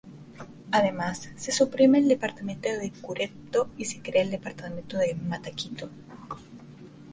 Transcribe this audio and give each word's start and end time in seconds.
Además, 0.71 1.29
se 1.35 1.51
suprime 1.51 1.99
el 1.99 2.07
Departamento 2.07 2.69
de 2.69 2.89
Curepto 2.91 3.69
y 3.77 3.85
se 3.85 4.01
crea 4.01 4.23
el 4.23 4.31
Departamento 4.31 4.97
de 4.97 5.13
Mataquito. 5.13 5.89